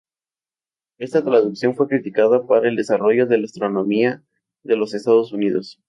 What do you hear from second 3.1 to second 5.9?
de la astronomía en los Estados Unidos.